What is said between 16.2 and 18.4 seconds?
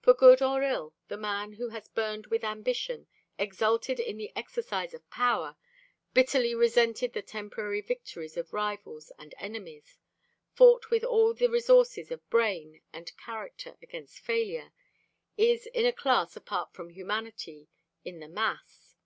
apart from humanity in the